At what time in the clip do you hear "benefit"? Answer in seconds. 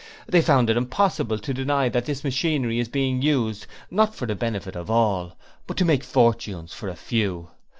4.33-4.75